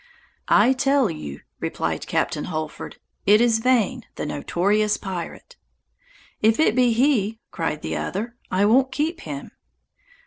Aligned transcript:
"I 0.47 0.73
tell 0.73 1.11
you," 1.11 1.41
replied 1.59 2.07
Captain 2.07 2.45
Holford, 2.45 2.97
"it 3.27 3.39
is 3.39 3.59
Vane 3.59 4.03
the 4.15 4.25
notorious 4.25 4.97
pirate." 4.97 5.57
"If 6.41 6.59
it 6.59 6.75
be 6.75 6.91
he," 6.91 7.37
cried 7.51 7.83
the 7.83 7.97
other, 7.97 8.35
"I 8.49 8.65
won't 8.65 8.91
keep 8.91 9.21
him." 9.21 9.51